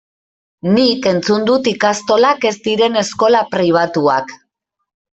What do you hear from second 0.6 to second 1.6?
Nik entzun